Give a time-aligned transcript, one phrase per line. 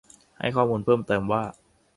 [0.39, 1.43] ให้ข้อมูลเพิ่มเติมว่า